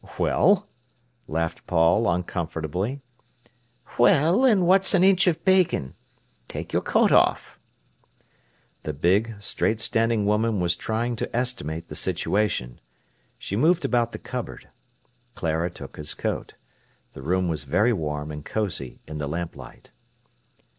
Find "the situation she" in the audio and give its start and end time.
11.87-13.55